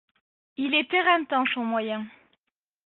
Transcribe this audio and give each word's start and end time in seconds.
Il 0.57 0.73
est 0.73 0.91
éreintant, 0.95 1.45
son 1.53 1.63
moyen! 1.63 2.07